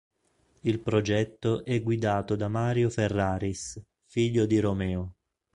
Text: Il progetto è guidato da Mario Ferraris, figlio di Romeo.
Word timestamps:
Il 0.61 0.79
progetto 0.79 1.63
è 1.63 1.79
guidato 1.79 2.35
da 2.35 2.47
Mario 2.47 2.89
Ferraris, 2.89 3.79
figlio 4.03 4.47
di 4.47 4.59
Romeo. 4.59 5.13